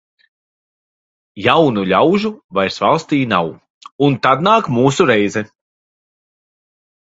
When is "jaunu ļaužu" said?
1.47-2.31